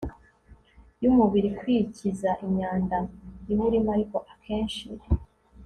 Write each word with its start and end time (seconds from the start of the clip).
yumubiri 1.01 1.49
kwikiza 1.57 2.29
imyanda 2.45 2.97
iwurimo 3.51 3.89
Ariko 3.95 4.17
akenshi 4.33 4.85